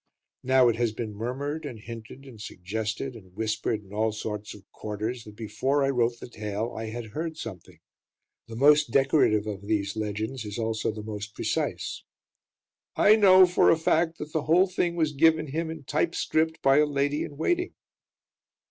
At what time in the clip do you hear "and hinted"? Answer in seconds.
1.63-2.25